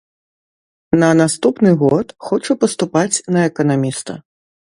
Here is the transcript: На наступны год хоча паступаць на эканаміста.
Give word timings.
На 1.03 1.09
наступны 1.19 1.71
год 1.83 2.07
хоча 2.29 2.57
паступаць 2.65 3.21
на 3.35 3.41
эканаміста. 3.53 4.11